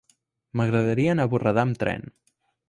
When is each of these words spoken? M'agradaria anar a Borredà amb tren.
M'agradaria 0.61 1.11
anar 1.17 1.27
a 1.29 1.31
Borredà 1.35 1.67
amb 1.67 1.79
tren. 1.85 2.09